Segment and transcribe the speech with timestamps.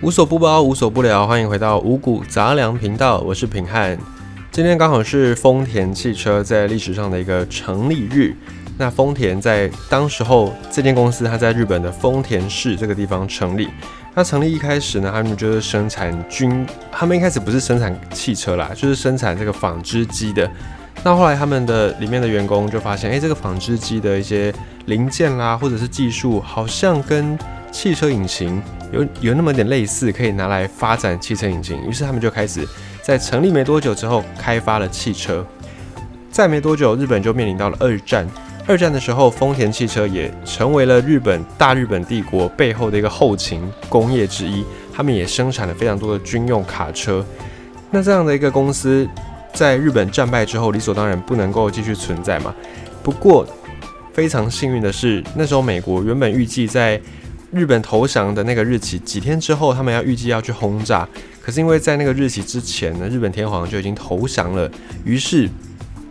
[0.00, 3.98] 无所不包，无所不聊，欢迎回到五谷杂粮频道，我是平汉。
[4.52, 8.32] 今天刚好是丰田汽车在历史上的一个成立日。
[8.76, 13.68] 那丰田在当时候这间公司，它在日本的丰田市这个地方成立。
[14.14, 20.48] 那成立一开始呢，他们就是生产军，他们一开始不是生产汽车啦，就是生产这个纺织机的。
[21.02, 24.54] 那后来他们的里面的员工就发现，哎，这个纺织机的一些
[24.86, 27.36] 零件啦，或者是技术，好像跟
[27.70, 28.62] 汽车引擎
[28.92, 31.80] 有有那么点类似，可以拿来发展汽车引擎。
[31.86, 32.66] 于是他们就开始
[33.02, 35.46] 在成立没多久之后开发了汽车。
[36.30, 38.28] 再没多久，日本就面临到了二战。
[38.66, 44.64] 二战的时候，丰田汽车也成为了日本大日本帝国背后的一个后勤工业之一。
[44.92, 47.24] 他们也生产了非常多的军用卡车。
[47.90, 49.08] 那这样的一个公司，
[49.54, 52.54] 在日本战败之后，理所当然不能够继续存在嘛。
[53.02, 53.46] 不过
[54.12, 57.00] 非常幸运的是，那时候美国原本预计在
[57.50, 61.08] 日本投降的那个日期几天之后，他们要预计要去轰炸。
[61.40, 64.70] 可是因为在那个日期之前呢，日本天皇就已经投降了，
[65.04, 65.48] 于是。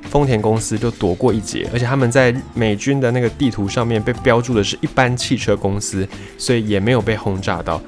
[0.10, 6.08] 丰田公司就躲过一劫，而且他们在美军的那个地图上面被标注的是一般汽车公司，
[6.38, 7.82] 所以也没有被轰炸到。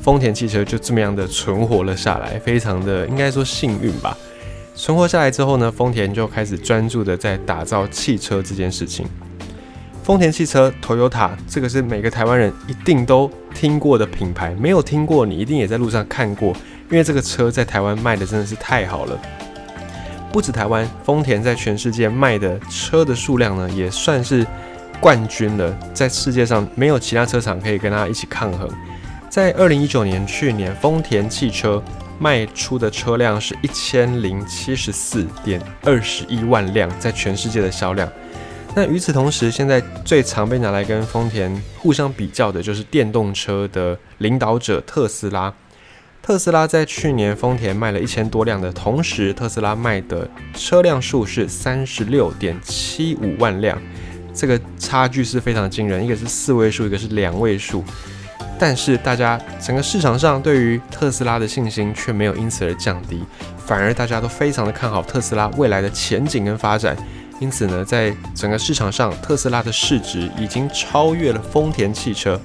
[0.00, 4.16] 丰田汽车就这么样的存活了下来，非常的应该说幸运吧。
[4.74, 9.06] 存活下来之后呢，丰田就开始专注的在打造汽车这件事情。
[10.06, 16.54] 丰田汽车 Toyota 这个是每个台湾人一定都听过的品牌，没有听过你一定也在路上看过，
[16.88, 19.20] 因为这个车在台湾卖的真的是太好了。
[20.32, 24.46] 不止台湾，丰田在全世界卖的车的数量呢，也算是
[25.00, 25.76] 冠军了。
[25.92, 28.70] 在世界上，没有其他车厂可以跟它一起抗衡。
[29.28, 31.82] 在二零一九年，去年丰田汽车
[32.20, 38.08] 卖出的车辆是一千零七十四点二十一万辆，在全世界的销量。
[38.78, 45.50] 那与此同时，现在最常被拿来跟丰田互相比较的就是电动车的领导者特斯拉。
[46.22, 53.80] 特斯拉在去年丰田卖了一千多辆的同时，特斯拉卖的车辆数是三十六点七五万辆，
[54.34, 57.82] 这个差距是非常惊人，一个是四位数，一个是两位数。
[58.58, 63.24] 但是大家整个市场上对于特斯拉的信心却没有因此而降低，
[63.56, 66.94] 反而大家都非常的看好特斯拉未来的前景跟发展。
[67.38, 72.40] 因此呢，在整个市场上，特斯拉的市值已经超越了丰田汽车。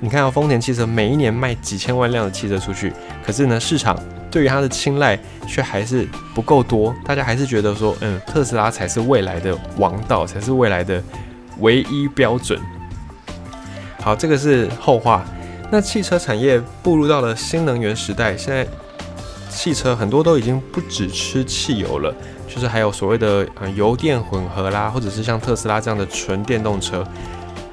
[0.00, 2.92] 你看到丰田汽车每一年卖几千万辆的汽车出去，
[3.24, 3.98] 可是呢，市场
[4.30, 6.94] 对于它的青睐却还是不够多。
[7.04, 11.02] 大家还是觉得说，嗯，特斯拉才是未来的王道，才是未来的
[11.58, 12.60] 唯一标准。
[14.00, 15.24] 好，这个是后话。
[15.70, 18.64] 那汽车产业步入到了新能源时代，现在
[19.50, 22.14] 汽车很多都已经不只吃汽油了，
[22.48, 27.06] 就是还有所谓的呃油电混合啦，或者是像特斯拉这样的纯电动车。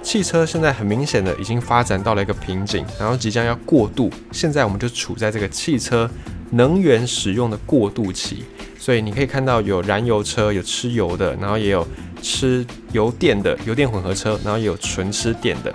[0.04, 4.12] 汽车现在很明显的已经发展到了一个瓶颈，然后即将要过渡。
[4.32, 6.08] 现在我们就处在这个汽车
[6.52, 8.44] 能源使用的过渡期，
[8.78, 11.88] 所以你可以看到有燃油车，有吃油的，然后也有
[12.22, 15.74] 吃油电的油电混合车，然后也有纯吃电的。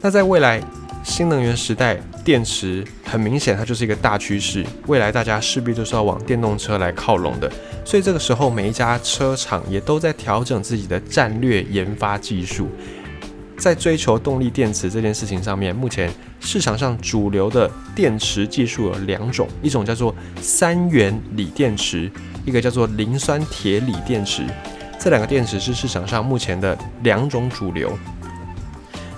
[0.00, 0.62] 那在未来
[1.04, 7.48] 新能源时代，电池很明显它就是一个大趋势，未来大家势必都是要往电动车来靠拢的。
[7.84, 12.68] 所以这个时候，每一家车厂也都在调整自己的战略研发技术。
[13.56, 16.10] 在追求动力电池这件事情上面，目前
[16.40, 22.10] 市场上主流的电池技术有两种，一种叫做三元锂电池，
[22.44, 24.44] 一个叫做磷酸铁锂电池。
[24.98, 27.92] 这两个电池是市场上目前的两种主流。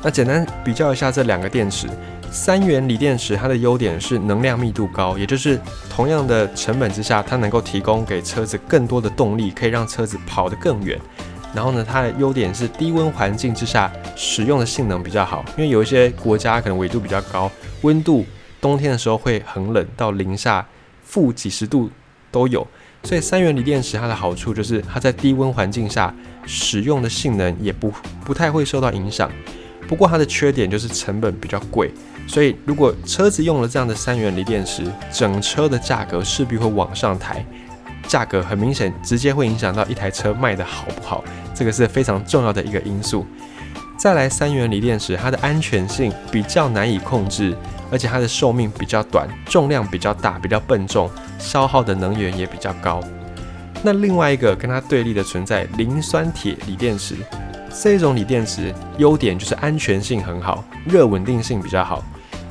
[0.03, 1.89] 那简单比较一下这两个电池，
[2.31, 10.99] 三元锂电池它的优点是能量密度高，也就是同样的成本之下，它能够提供给车子更多的动力，可以让车子跑得更远。
[11.55, 18.27] 然后呢，它的优点是低温环境之下使用的性能比较好，因为有一些国家可能纬度比较高，温度
[18.61, 20.67] 冬天的时候会很冷，到零下
[21.03, 21.91] 负几十度
[22.31, 22.67] 都有。
[23.03, 26.13] 所以三元锂电池它的好处就是它在低温环境下
[26.45, 27.93] 使用的性能也不
[28.25, 29.31] 不太会受到影响。
[29.89, 31.91] 不过它的缺点就是成本比较贵，
[32.27, 37.45] 所以如果车子用了这样的三元锂电池，整车的价格势必会往上抬。
[38.09, 43.27] 价格很明显，直接会影响到一台车卖的好不好，这个是非常重要的一个因素。
[43.99, 47.57] 再来，三元锂电池它的安全性比较难以控制，
[47.91, 53.01] 而且它的寿命比较短，重量比较大，比较笨重，消耗的能源也比较高。
[53.83, 57.17] 那另外一个跟它对立的存在，磷酸铁锂电池
[57.83, 62.05] 这种锂电池优点就是安全性很好，热稳定性比较好。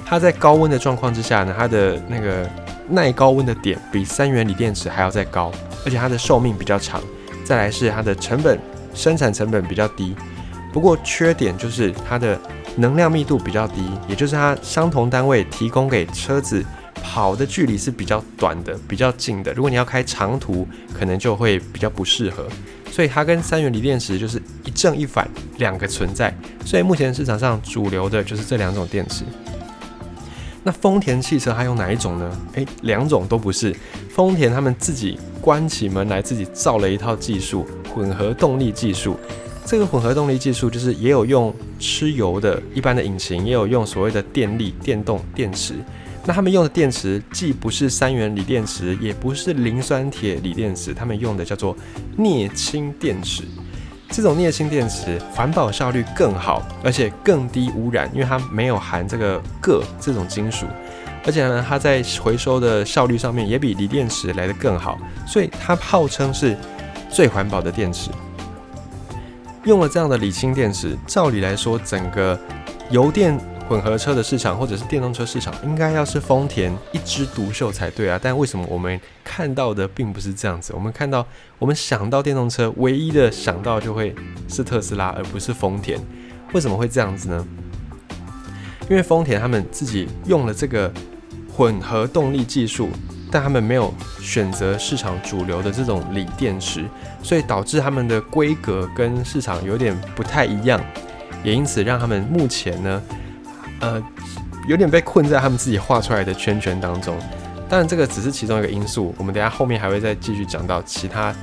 [0.06, 2.50] 它在高温的状况之下呢，它的那个。
[2.88, 5.52] 耐高温的点比三元锂电池还要再高，
[5.84, 7.02] 而且它的寿命比较长。
[7.44, 8.60] 再来是它的成本，
[8.94, 10.16] 生产成本比较低。
[10.72, 12.40] 不过缺点就是它的
[12.76, 16.64] 能量密度比较低，也就是它相同单位提供给车子
[17.02, 19.52] 跑的距离是比较短的、比较近的。
[19.54, 22.48] 如果你要开长途，可能就会比较不适合。
[22.96, 26.34] 所以它跟三元锂电池就是一正一反两个存在。
[26.64, 29.26] 所以目前市场上主流的就是这两种电池。
[30.64, 32.40] 那丰田汽车它用哪一种呢？
[32.54, 33.76] 诶，两种都不是。
[34.10, 39.20] 丰田他们自己关起门来自己造了一套技术——混合动力技术。
[39.66, 45.74] 这个混合动力技术就是也有用吃油的一般的引擎，也有用所谓的电力电动电池。
[46.26, 51.78] 那他们用的电池既不是三元锂电池，也不是磷酸铁锂电池，他们用的叫做
[52.18, 53.44] 镍氢电池。
[54.10, 60.66] 这种镍氢电池环保效率更好，而且更低污染，因为它没有含这个铬这种金属，
[61.26, 66.56] 而且呢，它在回收的效率上面也比锂电池来得更好，所以它号称是
[67.10, 68.10] 最环保的电池。
[69.64, 72.40] 用了这样的锂氢电池，照理来说，整个
[72.92, 73.38] 油电
[73.68, 78.20] 混合车的市场或者是电动车市场，应该要是丰田一枝独秀才对啊！
[78.22, 80.72] 但为什么我们看到的并不是这样子？
[80.76, 81.26] 我们看到，
[81.58, 84.14] 我们想到电动车，唯一的想到就会
[84.48, 86.00] 是特斯拉，而不是丰田。
[86.54, 87.48] 为什么会这样子呢？
[88.88, 90.94] 因为丰田他们自己用了这个
[91.52, 92.90] 混合动力技术，
[93.32, 93.92] 但他们没有
[94.22, 96.86] 选择市场主流的这种锂电池，
[97.24, 100.80] 所以导致他们的规格跟市场有点不太一样，
[101.44, 103.02] 也因此让他们目前呢。
[103.82, 104.02] 呃，
[104.68, 107.18] 有点被困在他们自己画出来的圈圈当中。
[107.68, 109.14] 当然，这个只是其中一个因素。
[109.18, 111.34] 我们等下后面还会再继续讲到其他。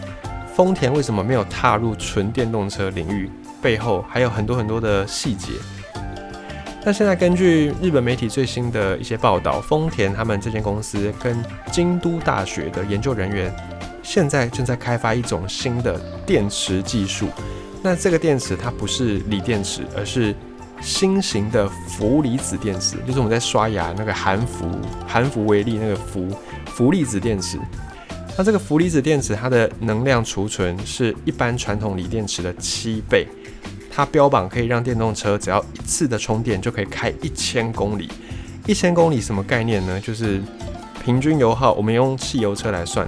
[0.54, 3.30] 丰田为什么没有踏入纯电动车领域？
[3.60, 5.52] 背后还有很多很多的细节。
[6.84, 11.40] 那现在根据日本媒体最新的一些报道，丰田他们这间公司跟
[11.70, 13.54] 京都大学的研究人员，
[14.02, 15.96] 现在正在开发一种新的
[16.26, 17.28] 电池技术。
[17.82, 20.34] 那这个电池它不是锂电池，而是
[20.82, 24.66] 新型的氟离子电池，就是我们在刷牙那个含氟
[25.06, 26.28] 含氟为例那个氟
[26.66, 27.58] 氟离子电池。
[28.36, 33.26] 那这个氟离子电池，它的能量储存是一般传统锂电池的七倍。
[33.94, 38.10] 它标榜可以让电动车只要一次的充电就可以开一千公里。
[38.66, 40.00] 一千公里什么概念呢？
[40.00, 40.40] 就是
[41.04, 43.06] 平均油耗，我们用汽油车来算，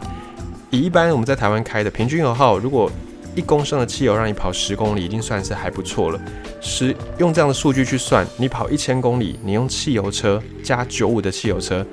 [0.68, 2.90] 以一般我们在台湾开的平均油耗，如果
[3.34, 6.20] 一公升的汽油让你跑十公里，已经算是还不错了。
[6.60, 11.84] 十用这样的数据去算，你跑一千公里，你用汽油车加九五的汽油车，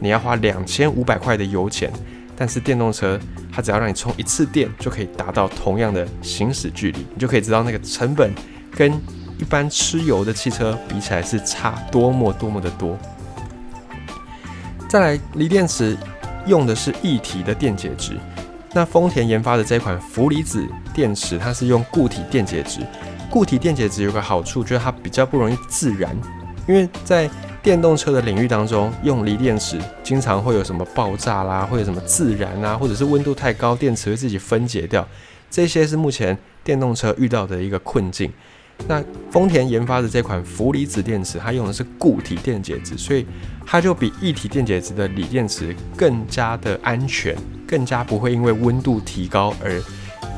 [0.00, 1.92] 你要花两千五百块的油钱。
[2.36, 3.18] 但是电动车，
[3.52, 6.98] 它只要让你充一次电，就可以达到同样的行驶距离。
[7.14, 8.32] 你就可以知道那个成本
[8.70, 8.92] 跟
[9.38, 12.96] 一般吃油的汽车比起来是差多么多么的多。
[14.88, 15.96] 再来，锂电池
[16.46, 18.12] 用的是一体的电解质。
[18.72, 22.80] 那丰田研发的这款氟离子电池，它是用固体电解质。
[23.30, 26.16] 固体电解质有个好处，就是它比较不容易自燃。
[26.66, 27.28] 因为在
[27.62, 35.06] 电动车的领域当中，用锂电池经常会有什么爆炸啦，或者什么自燃啊，或者是温度太高，电池会自己分解掉。
[35.50, 38.30] 这些是目前电动车遇到的一个困境。
[38.86, 43.26] 那丰田研发的这款氟离子电池，它用的是固体电解质，所以
[43.66, 47.34] 它就比液体电解质的锂电池更加的安全。
[47.68, 49.80] 更加不会因为温度提高而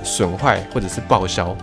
[0.03, 1.56] 损坏或者是报销。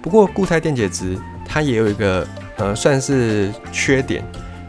[0.00, 2.26] 不过固态电解质它也有一个
[2.56, 4.24] 呃算是缺点，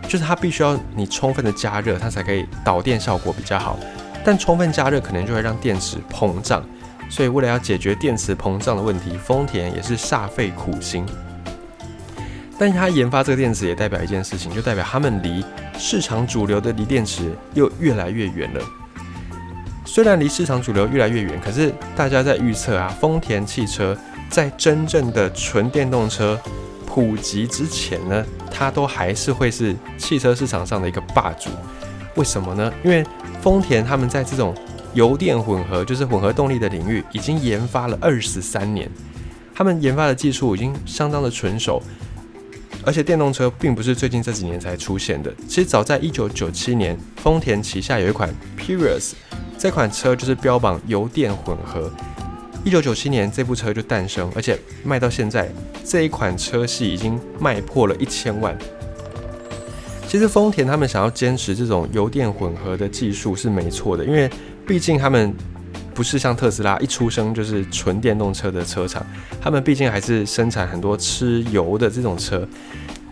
[0.07, 3.79] 就是它必须要你充分的加热，它才可以导电效果比较好。
[4.25, 6.63] 但充分加热可能就会让电池膨胀，
[7.09, 11.05] 所以为了要解决电池膨胀的问题，丰田也是煞费苦心。
[12.57, 15.43] 但它研发这个电池也代表一件事情，就代表他们离
[15.77, 18.61] 市场主流的锂电池又越来越远了。
[19.85, 23.95] 虽然离市场主流越来越远，可是大家在预测啊，丰田汽车
[24.29, 26.39] 在真正的纯电动车
[26.85, 31.49] 普及之前呢，它都还是会是汽车市场上的一个霸主。
[32.15, 32.71] 为什么呢？
[32.83, 33.05] 因为
[33.41, 34.55] 丰田他们在这种
[34.93, 38.89] 油电混合，就是混合动力的领域，已经研发了二十三年，
[39.53, 41.81] 他们研发的技术已经相当的纯熟，
[42.85, 49.13] 而且电动车并不是最近这几年才出现的，其实早在一九九七年，丰田旗下有一款 Prius。
[49.57, 51.89] 这款车就是标榜油电混合，
[52.65, 55.49] 一九九七年这部车就诞生，而且卖到现在，
[55.85, 58.57] 这一款车系已经卖破了一千万。
[60.05, 64.29] 其实丰田他们想要坚持这种油电混合的技术是没错的，因为
[64.67, 65.33] 毕竟他们
[65.93, 69.05] 不是像特斯拉一出生就是纯电动车的车厂，
[69.41, 72.47] 他们毕竟还是生产很多吃油的这种车。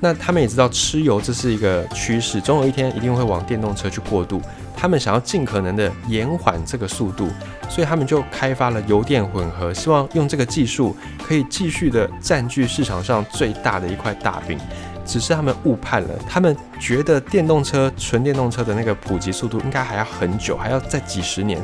[0.03, 4.41] 那他们也知道吃油这是一个趋势，总有一天一定会往电动车去过渡。
[4.75, 7.29] 他们想要尽可能的延缓这个速度，
[7.69, 14.57] 所以他们就开发了油电混合，希望用这个技术可以继续的占据市场上最大的一块大饼。
[15.05, 21.59] 只是他们误判了，他们觉得电动车、纯电动车的那个普及速度应该还要很久，还要再几十年。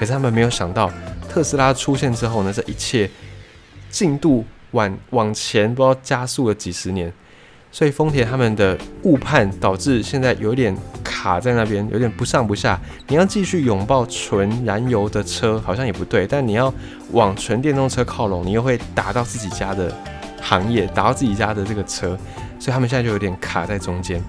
[0.00, 0.90] 可是他们没有想到，
[1.28, 3.10] 特斯拉出现之后呢，这一切
[3.90, 7.12] 进度往往前不知道加速了几十年。
[7.70, 12.80] 所以丰田他们的误判导致现在有点卡在那边，有点不上不下。
[13.08, 16.72] 你要继续拥抱纯燃油的车，好像也不对；但你要
[17.10, 19.94] 往纯电动车靠拢，你又会打到自己家的
[20.40, 22.18] 行业，打到自己家的这个车。
[22.58, 24.24] 所以他们现在就有点卡在中间。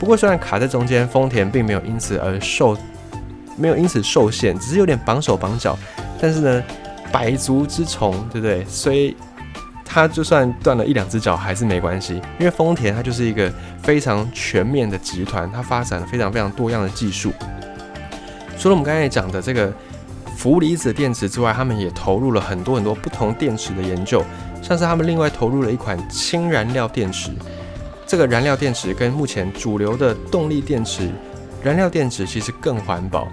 [0.00, 2.74] 不过虽然卡在中间，丰田并没有因此而受，
[3.56, 5.78] 没有因此受限，只是有点绑手绑脚。
[6.20, 6.62] 但是呢，
[7.12, 8.64] 百足之虫，对不对？
[8.66, 9.14] 虽
[9.84, 17.32] 它就算断了一两只脚还是没关系，因为丰田它就是一个非常全面的集团，它发展了非常非常多样的技术。
[18.58, 19.72] 除了我们刚才讲的这个
[20.36, 24.24] 氟离子电池之外，他们也投入了很多很多不同电池的研究，
[24.60, 27.30] 像是他们另外投入了一款氢燃料电池。
[28.06, 31.10] 这个燃料电池跟目前主流的动力电池，
[31.62, 33.28] 燃料电池其实更环保，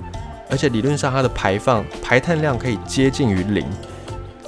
[0.51, 3.65] 而且理论上它的排放排碳量可以接近于零。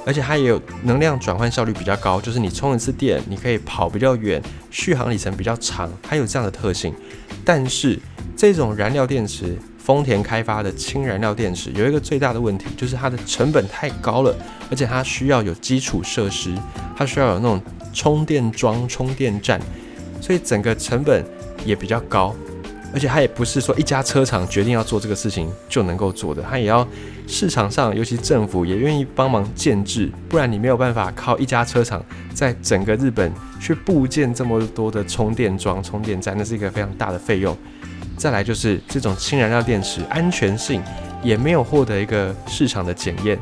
[0.06, 4.38] 而且它也有能量转换效率比较高，就是你充一次电，你可以跑比较远，
[4.70, 6.94] 续航里程比较长，它有这样的特性。
[7.42, 7.98] 但是
[8.36, 14.36] 这种燃料电池，丰田开发的氢燃料电池有一个最大的问题，就是它的成本太高了，
[14.70, 16.54] 而且它需要有基础设施，
[16.94, 17.58] 它需要有那种
[17.94, 19.58] 充电桩、充电站，
[20.20, 21.24] 所以整个成本
[21.64, 22.36] 也比较高。
[22.94, 26.86] 而且它也不是说一家车厂决定要做这个事情就能够做的，它也要
[27.26, 32.00] 市场上，尤其政府也愿意帮忙建制，不然你没有办法靠一家车厂
[32.32, 37.56] 在整个日本去布建这么多的充电桩、充电站，那是一个非常大的费用。
[38.16, 40.80] 再来就是这种氢燃料电池安全性
[41.20, 43.36] 也没有获得一个市场的检验，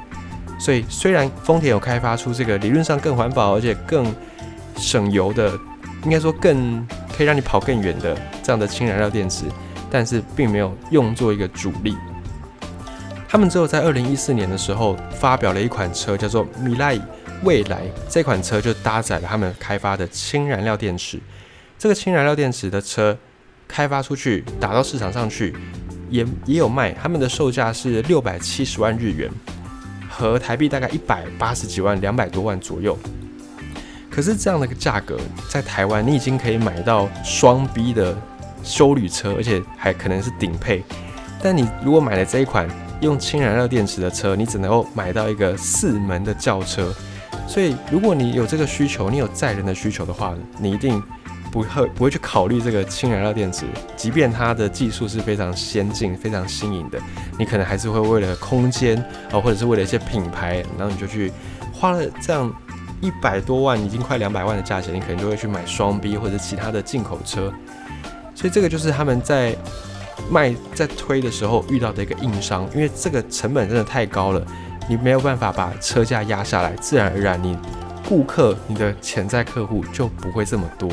[0.59, 4.15] 所以虽然丰田有开发出这个理论上更环保而且更
[4.79, 5.53] 省油的，
[6.05, 6.83] 应该说更。
[7.17, 9.45] 可以让你跑更远的这样的氢燃料电池，
[9.91, 11.97] 但是并没有用作一个主力。
[13.29, 16.99] 他们只有在二零一四年的时候发表了一款车，叫做米莱
[17.45, 17.83] 未来。
[18.09, 21.19] 这款车就搭载了他们开发的氢燃料电池。
[21.79, 23.17] 这个氢燃料电池的车
[23.67, 25.57] 开发出去，打到市场上去，
[26.11, 26.93] 也也有卖。
[26.93, 29.31] 他们的售价是六百七十万日元，
[30.11, 32.97] 和台币大概一百八十几万、两百多万左右。
[34.15, 38.15] 可是这样的一个价格，在台湾你已经可以买到双 B 的
[38.63, 40.85] 修旅车，而且还可能是顶配。
[41.43, 42.69] 但你如果买了这一款
[43.01, 46.95] 用氢燃料电池的车，你只能够买到一个四门的轿车。
[47.49, 51.03] 所以如果你有这个需求，你有载人的需求的话，你一定
[51.51, 53.65] 不会不会去考虑这个氢燃料电池，
[53.97, 57.01] 即便它的技术是非常先进、非常新颖的，
[57.39, 58.97] 你可能还是会为了空间
[59.31, 61.33] 啊，或者是为了一些品牌，然后你就去
[61.73, 62.55] 花了这样。
[63.03, 67.53] 一百多万，已经快两百万的价钱，你可能就会去买双 B 或者其他的进口车，
[68.35, 69.55] 所以这个就是他们在
[70.31, 74.47] 卖在推的时候遇到的一个硬伤，因为这个成本真的太高了，
[74.89, 77.59] 你没有办法把车价压下来，自然而然你
[78.09, 80.89] 顾客、你的潜在客户就不会这么多。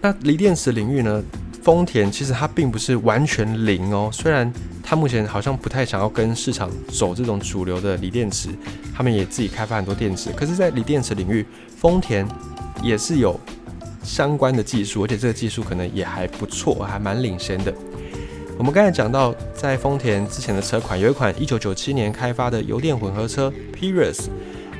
[0.00, 1.22] 那锂电池领域呢？
[1.62, 4.52] 丰田其实它并不是完全零哦，虽然。
[4.90, 8.48] 它目前好像不太想要跟市场走这种主流的锂电池，
[8.96, 10.30] 他们也自己开发很多电池。
[10.30, 11.44] 可是，在锂电池领域，
[11.76, 12.26] 丰田
[12.82, 13.38] 也是有
[14.02, 17.74] 相关的技术，而且这个技术可能也还不错，还蛮领先的。
[18.56, 24.28] 我们刚才讲到，在丰田之前的车款，有一款1997年开发的油电混合车 Prius，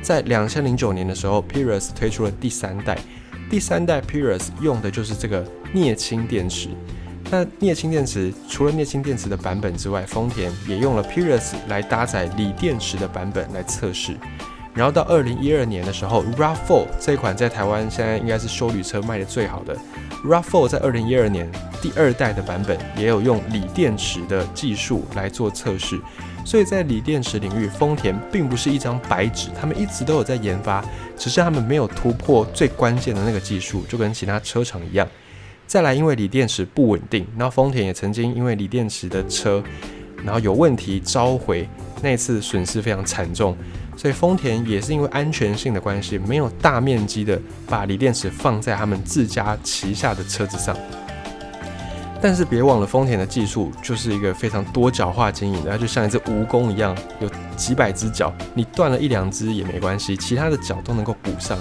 [0.01, 2.97] 在2009年的时候，Prius 推出了第三代，
[3.49, 6.69] 第三代 Prius 用的就是这个镍氢电池。
[7.31, 14.15] 那镍氢电池除了镍氢电池的版本之外，丰田也用了 Prius 来搭载锂电池的版本来测试。
[14.73, 19.75] 然后到二零一二年的时候，Rav4 这款在台湾现在应该是修旅车卖的最好的
[20.23, 21.49] Rav4，在二零一二年
[21.81, 25.99] 第二代的版本也有用锂电池的技术来做测试。
[26.45, 30.83] 所以在锂电池领域，丰田并不是一张白纸，他们一直都有在研发，
[31.17, 35.07] 只是他们没有突破最关键的那个技术，就跟其他车厂一样。
[35.67, 39.61] 再来，因为锂电池不稳定，那丰田也曾经因为锂电池的车，
[40.23, 41.67] 然后有问题召回，
[42.01, 43.55] 那次损失非常惨重，
[43.99, 47.37] 所以丰田也是因为安全性的关系，没有大面积的
[47.67, 50.73] 把锂电池放在他们自家旗下的车子上。
[52.21, 61.59] 但是别忘了，丰田的技术就是一个非常多角化经营的，它就像一只蜈蚣一样，有几百只脚，你断了一两只也没关系，其他的脚都能够补上。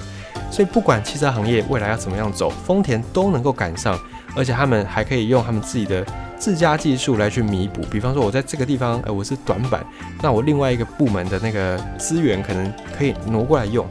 [0.49, 3.99] 所以不管汽车行业未来要怎么样走，丰田都能够赶上，
[4.37, 6.07] 而且他们还可以用他们自己的
[6.39, 7.83] 自家技术来去弥补。
[7.91, 9.85] 比方说，我在这个地方，呃，我是短板，
[10.23, 13.87] 那我另外一个部门的那个资源可能可以挪过来用。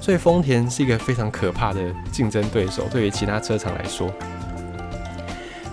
[0.00, 1.80] 所以丰田是一个非常可怕的
[2.10, 4.12] 竞争对手，对于其他车厂来说。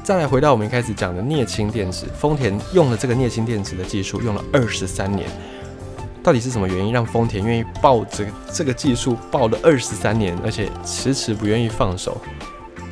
[0.03, 5.27] 再来回到我们一开始讲的镍氢电池，丰田用了这个镍氢电池的技术用了二十三年，
[6.23, 12.19] 到底是什么原因让丰田愿意抱这这个技术抱了二十三年，而且迟迟不愿意放手？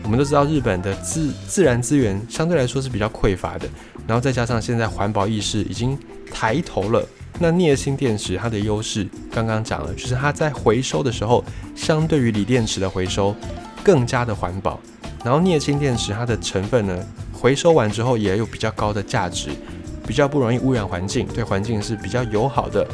[0.08, 3.68] 我们都知道日本的自自然资源相对来说是比较匮乏的，
[4.08, 6.00] 然后再加上现在环保意识已经
[6.32, 7.06] 抬头了。
[7.40, 11.44] 那镍氢电池它的优势刚刚讲了，就是它在回收的时候，
[11.76, 13.36] 相对于锂电池的回收
[13.84, 14.80] 更加的环保。
[15.26, 19.50] 然后镍氢电池它的成分呢，回收完之后也有比较高的价值，
[20.08, 22.88] 比较不容易污染环境，对环境是比较友好的。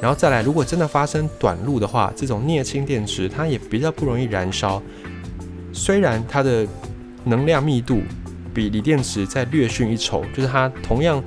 [0.00, 4.80] 然后再来，如果真的发生短路的话，这种镍氢电池它也比较不容易燃烧。
[5.72, 6.66] 虽然它的
[7.24, 8.02] 能量密度
[8.52, 11.22] 比锂电池再略逊一筹，就是它同样。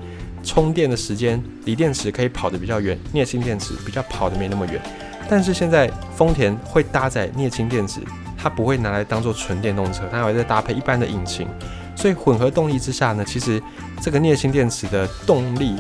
[0.45, 4.81] 充电的时间，锂电池可以跑得比较远，镍氢电池比较跑得没那么远。
[5.29, 8.01] 但是现在丰田会搭载镍氢电池，
[8.37, 11.47] 它不会拿来当做纯电动车，它还会再搭配一般的引擎。
[11.95, 13.63] 所以混合动力之下呢，其实
[14.01, 15.77] 这个镍氢电池的动力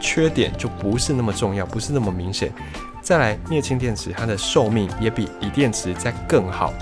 [0.00, 2.52] 缺点就不是那么重要，不是那么明显。
[3.00, 6.74] 再来，镍氢电池它的寿命也比锂电池在更好，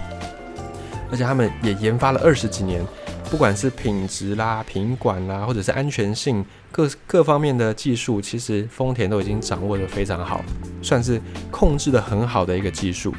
[1.12, 2.84] 而且他们也研发了二十几年。
[3.30, 10.44] 不管是品质啦、品管啦，或者是安全性各各方面的技术，其实丰田都已经掌握的非常好，
[10.82, 11.18] 算是
[11.50, 13.14] 控制的很好的一个技术。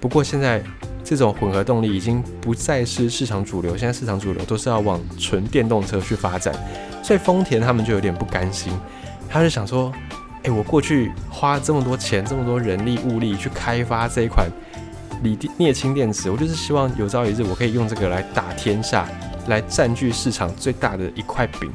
[0.00, 0.60] 不过现在
[1.04, 6.52] 这种混合动力已经不再是市场主流，现在市场主流都是要往纯电动车去发展，
[7.00, 8.72] 所以丰田他们就有点不甘心，
[9.28, 9.92] 他就想说：，
[10.42, 14.48] 诶，我过去花这么多钱、这么多人力物力去开发这一款。
[15.22, 19.06] 锂镍氢电池，我就是希望有朝一日我可以用这个来打天下，
[19.46, 21.70] 来占据市场最大的一块饼。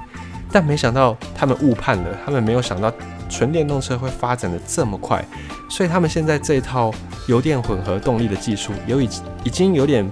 [0.51, 2.91] 但没想到他们误判了，他们没有想到
[3.29, 5.23] 纯电动车会发展的这么快，
[5.69, 6.93] 所以他们现在这套
[7.27, 9.09] 油电混合动力的技术有已
[9.43, 10.09] 已经有点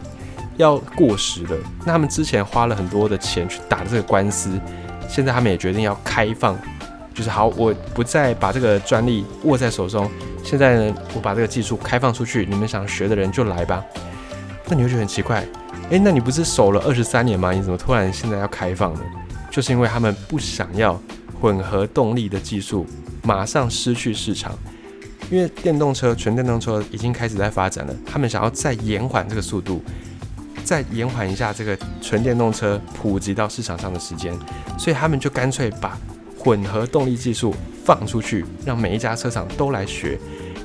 [0.58, 1.58] 要过时了。
[1.86, 4.60] 那他们之前花了很多的钱去打这个官司，
[5.08, 6.58] 现在他们也决定要开放。
[7.16, 10.12] 就是好，我不再把这个专利握在手中。
[10.44, 13.84] 现在呢，我把这个技术开放出去，你们想学的人就来吧。
[14.68, 15.48] 那你会觉得很奇怪，
[15.90, 17.54] 诶，那你不是守了二十三年吗？
[17.54, 19.00] 你怎么突然现在要开放呢？
[19.50, 21.02] 就是因为他们不想要
[21.40, 22.86] 混合动力的技术
[23.24, 24.52] 马上失去市场，
[25.32, 29.82] 因为电动车、纯电动车已经开始在发展了，他们想要再延缓这个速度，
[30.66, 34.38] 再延缓一下这个纯电动车普及到市场上的时间，
[34.78, 35.98] 所以他们就干脆把。
[36.46, 40.16] 混合动力技术放出去，让每一家车厂都来学，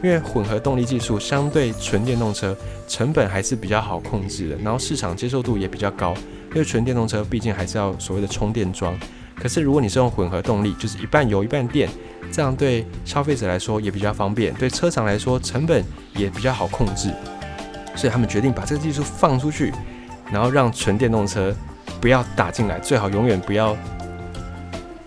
[0.03, 2.55] 因为混合动力技术相对纯电动车
[2.87, 6.15] 成本还是比较好控制的，然后市场接受度也比较高。
[6.51, 8.95] 因为纯电动车毕竟还是要所谓的充电桩，
[9.35, 11.89] 可是如果你是用混合动力，就是一半油一半电，
[12.31, 15.83] 这样对消费者来说也比较方便，对车厂来说成本
[16.15, 17.11] 也比较好控制，
[17.97, 19.73] 所以他们决定把这个技术放出去，
[20.31, 21.55] 然后让纯电动车
[22.03, 23.75] 不要打进来，最好永远不要。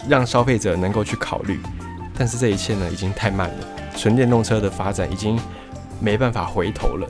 [0.07, 1.59] 让消费者能够去考虑，
[2.17, 3.55] 但是这一切呢，已经太慢了。
[3.95, 5.39] 纯电动车的发展已经
[5.99, 7.07] 没办法回头了。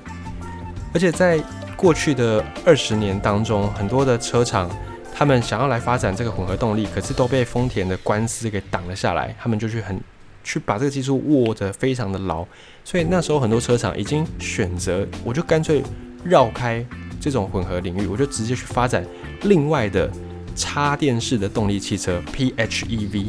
[0.93, 1.41] 而且在
[1.75, 4.69] 过去的二十年当中，很多的车厂
[5.13, 9.36] 他们想要来发展这个混合动力，可是都被丰田的官司给挡了下来。
[9.41, 9.99] 他们就去很
[10.43, 12.45] 去把这个技术握得非常的牢，
[12.84, 15.82] 所以那时候很多车厂已经选择，我就干脆
[16.23, 16.86] 绕开
[17.19, 19.06] 这种混合领域，我就直接去发展
[19.43, 20.10] 另外的。
[20.56, 23.26] 插电式的动力汽车 PHEV，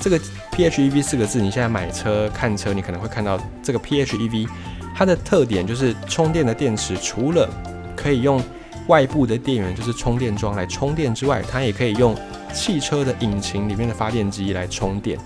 [0.00, 0.18] 这个
[0.52, 4.48] PHEV 四个字，你现在买车看车，你可能会看到这个 PHEV，
[4.94, 7.48] 它的特点就是充电的电池除了
[7.96, 8.42] 可以用
[8.88, 12.16] 外部的电源，就是充电桩来充电之外，它也可以用
[12.52, 15.18] 汽车的引擎里面的发电机来充电。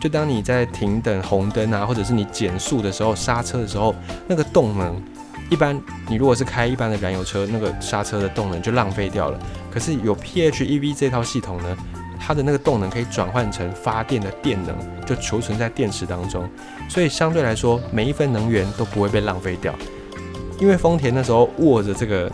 [0.00, 3.94] 就当你在停等红灯啊，或者是你减速的时候、刹车的时候，
[4.26, 5.00] 那个动能。
[5.50, 5.78] 一般
[6.08, 9.38] 你如果是开一般的燃油车，那个刹车的动能就浪费掉了。
[9.72, 11.76] 可是有 PHEV 这套系统呢，
[12.20, 16.48] 它的那个动能可以转换成发电的电能，就储存在电池当中。
[16.88, 19.74] 所以相对来说，每一分能源都不会被浪费掉。
[20.58, 22.30] 因为丰田那时候握着这个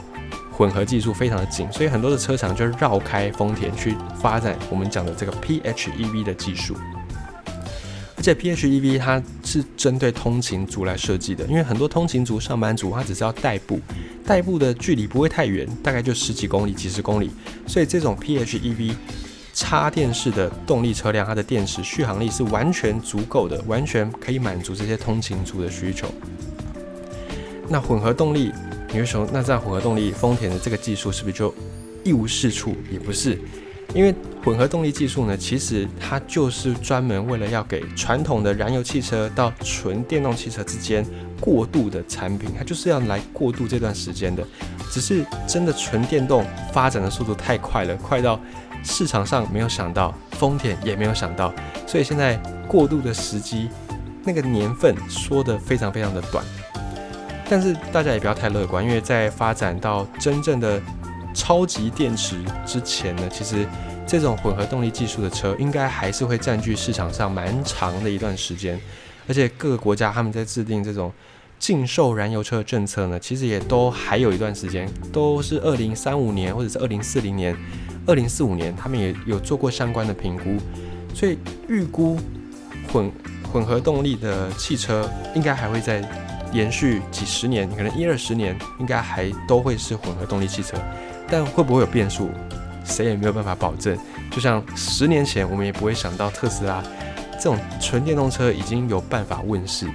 [0.51, 6.77] 混合技术非常的紧，所以很多的车厂就绕开丰田去发展我们讲的这个 PHEV 的技术。
[8.29, 13.81] 而且 PHEV 它是针对通勤族来设计的，因为很多通勤族、上班族他只是要代步，
[14.27, 17.31] 代步的距离不会太远，大概就十几公里、几十公里，
[17.67, 18.93] 所以这种 PHEV
[19.55, 26.07] 插电式的动力车辆，它的电池续航力是完全足够的，完全可以满足这些通勤族的需求。
[27.67, 28.53] 那混合动力，
[28.93, 31.55] 你会说，那这样混合动力，丰田的这个技术是不是就
[32.05, 32.77] 一无是处？
[32.93, 33.38] 也不是，
[33.94, 41.05] 因为混合动力技术呢，其实它就是专门为了要给传统的燃油汽车到纯电动汽车之间
[41.40, 44.46] 过渡的产品，它就是要来过渡这段时间的。
[44.90, 48.38] 只是真的纯电动发展的速度太快了，快到
[48.83, 51.53] 市场上没有想到，丰田也没有想到，
[51.87, 53.68] 所以现在过渡的时机
[54.24, 56.44] 那个年份说的非常非常的短。
[57.51, 60.81] 但是大家也不要太乐观，因为在发展到真正的
[61.38, 63.64] 超级电池之前呢，其实
[64.05, 68.79] 这种混合动力技术的车应该还是会占据市场上蛮长的一段时间。
[69.29, 71.12] 而且各个国家他们在制定这种
[71.57, 77.57] 禁售燃油车的政策呢，其实也都还有一段时间，都是二零三五年或者是二零四零年、
[78.05, 80.57] 二零四五年，他们也有做过相关的评估，
[81.14, 82.18] 所以预估
[82.92, 83.12] 混
[83.53, 86.03] 混合动力的汽车应该还会在。
[86.52, 90.76] 延续几十年，可能一二十年，应该还都会是混合动力汽车，
[91.28, 92.30] 但会不会有变数，
[92.84, 93.98] 谁也没有办法保证。
[94.30, 96.82] 就像十年前，我们也不会想到特斯拉
[97.32, 99.87] 这种纯电动车已经有办法问世。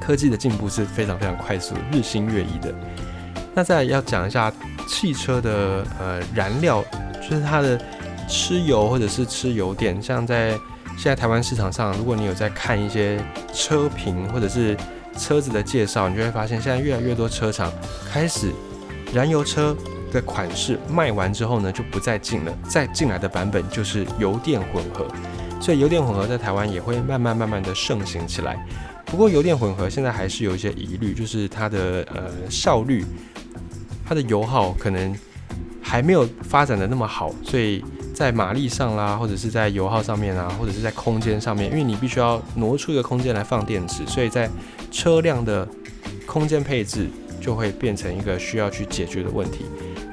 [0.00, 2.74] 科技的进步是非常非常快速，日新月异的。
[3.54, 4.52] 那再要讲一下
[4.88, 6.82] 汽车的呃燃料，
[7.20, 7.78] 就是它的
[8.28, 10.52] 吃油或者是吃油电，像在
[10.96, 14.76] 现在台湾市场上，如果你有在看一些车评或者是。
[15.18, 17.72] 车子的介绍，你就会发现，现在越来越多车厂
[18.10, 18.50] 开始
[19.12, 19.76] 燃油车
[20.10, 25.06] 的款式卖完之后呢，就不再进了，再进来的版本就是油电混合。
[25.60, 28.66] 所以油电混合在台湾也会慢慢慢慢的盛行起来。
[29.06, 33.04] 不过油电混合现在还是有一些疑虑，就是它的呃效率，
[34.04, 35.14] 它的油耗可能
[35.80, 37.84] 还没有发展的那么好，所以。
[38.14, 44.48] 在马力上啦，或者是在油耗上面啊，或者是在空间上面，因为你必须要挪出一个空间来放电池，所以在
[44.92, 45.66] 车辆的
[46.26, 47.08] 空间配置
[47.40, 49.64] 就会变成一个需要去解决的问题。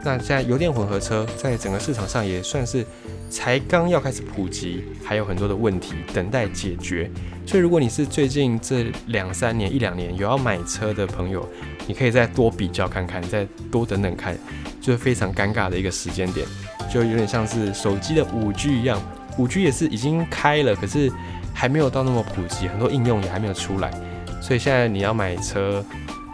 [0.03, 2.85] 那现在油电混合车在整个市场上也算是
[3.29, 7.11] 才刚要开始普及，还有很多的问题等待解决。
[7.45, 11.47] 所以如果你是最近这两三年、一两年有要买车的朋友，
[11.85, 14.35] 你可以再多比较看看，再多等等看，
[14.79, 16.47] 就是非常尴尬的一个时间点。
[16.91, 18.99] 就有点像是手机的五 G 一样，
[19.37, 21.11] 五 G 也是已经开了，可是
[21.53, 23.91] 还没有到那么普及，很多应用也还没有出来。
[24.41, 25.83] 所以现在你要买车、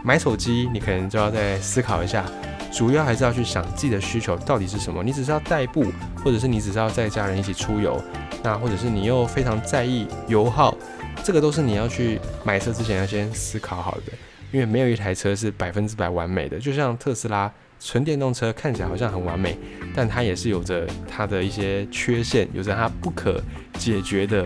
[0.04, 2.26] 买手机，你可能就要再思考一下，
[2.72, 5.04] 主要还是要去想自己的需求到底是什么。
[5.04, 5.86] 你只是要代步，
[6.24, 8.02] 或者是你只是要在家人一起出游，
[8.44, 10.76] 那或者是你又非常在意油耗，
[11.24, 14.14] 这个都是你要去买车之前要先思考好的。
[14.52, 17.52] 因为没有一台车是百分之百完美的，就像特斯拉。
[17.78, 19.56] 纯电动车看起来好像很完美，
[19.94, 23.40] 但它也是有着它的一些缺陷，有着它不可
[23.78, 24.46] 解决的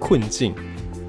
[0.00, 0.54] 困境，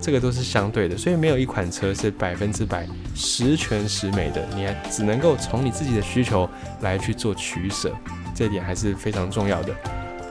[0.01, 6.49] 这个都是相对的，所以没有一款车是百分之百十全十美的，你还只能够从你自己的需求
[6.81, 7.95] 来去做取舍，
[8.33, 9.73] 这点还是非常重要的。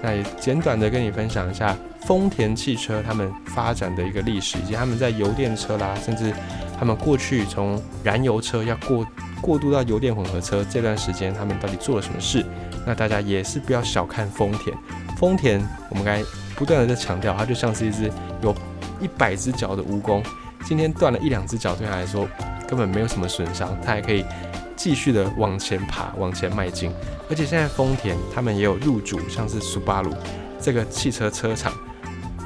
[0.02, 6.33] 那也简短的跟你分享一下丰田汽车他们发展的一个历史，以及他们在油电车啦，甚至
[6.78, 9.06] 他们过去从燃油车要过。
[9.42, 12.44] 过渡到油电混合车这段时间，他们到底做了什么事？
[12.87, 14.76] 那大家也是不要小看丰田。
[15.16, 16.22] 丰田，我们刚才
[16.54, 18.54] 不断的在强调，它就像是一只有
[19.01, 20.23] 一百只脚的蜈蚣，
[20.65, 22.29] 今天断了一两只脚，对他来说
[22.69, 24.25] 根本没有什么损伤，它还可以
[24.77, 26.93] 继续的往前爬，往前迈进。
[27.29, 30.15] 而且现在丰田他们也有入主，像是苏巴鲁
[30.61, 31.73] 这个汽车车厂，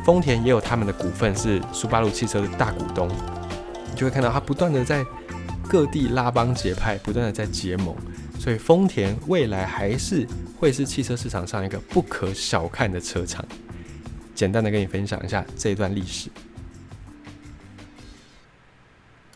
[0.04, 5.04] 丰田也有他们的股份是苏巴鲁汽车的大股东，你就会看到它不断的在。
[5.66, 7.96] 各地拉帮结派，不断的在结盟，
[8.38, 10.28] 所以丰田未来还是
[10.60, 13.42] 会是汽车市场上一个不可小看的车厂。
[14.34, 16.28] 简单的跟你分享一下这段历史。